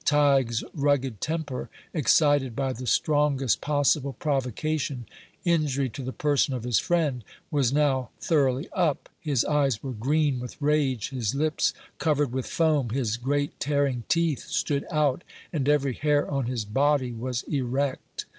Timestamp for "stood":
14.47-14.87